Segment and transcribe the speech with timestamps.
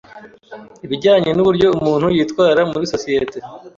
[0.85, 3.37] ’ibijyanye n’uburyo umuntu yitwara muri sosiyete.